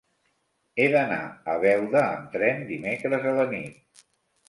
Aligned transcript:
He 0.83 0.87
d'anar 0.95 1.19
a 1.53 1.59
Beuda 1.65 2.03
amb 2.07 2.35
tren 2.39 2.67
dimecres 2.73 3.33
a 3.33 3.39
la 3.41 3.51
nit. 3.57 4.05